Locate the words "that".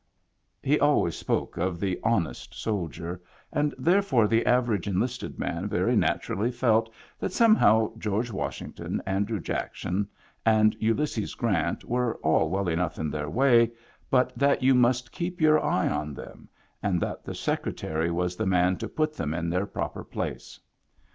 7.19-7.31, 14.35-14.63, 16.99-17.23